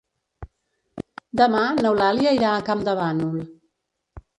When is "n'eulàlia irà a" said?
1.83-2.67